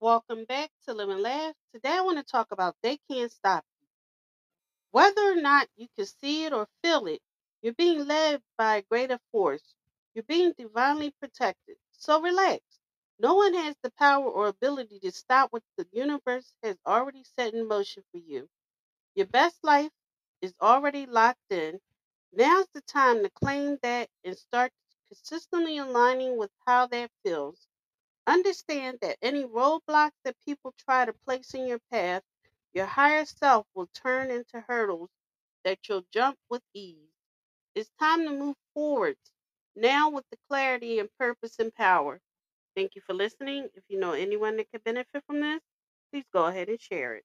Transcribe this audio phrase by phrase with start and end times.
[0.00, 1.54] Welcome back to Live and Laugh.
[1.74, 3.88] Today I want to talk about they can't stop you.
[4.92, 7.20] Whether or not you can see it or feel it,
[7.62, 9.74] you're being led by a greater force.
[10.14, 11.76] You're being divinely protected.
[11.92, 12.62] So relax.
[13.20, 17.54] No one has the power or ability to stop what the universe has already set
[17.54, 18.48] in motion for you.
[19.16, 19.92] Your best life
[20.42, 21.80] is already locked in.
[22.32, 24.72] Now's the time to claim that and start
[25.08, 27.68] consistently aligning with how that feels.
[28.30, 32.22] Understand that any roadblocks that people try to place in your path,
[32.74, 35.10] your higher self will turn into hurdles
[35.64, 37.10] that you'll jump with ease.
[37.74, 39.16] It's time to move forward
[39.76, 42.20] now with the clarity and purpose and power.
[42.76, 43.68] Thank you for listening.
[43.74, 45.60] If you know anyone that could benefit from this,
[46.12, 47.24] please go ahead and share it.